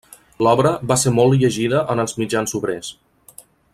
[0.45, 2.91] L'obra va ser molt llegida en els mitjans obrers.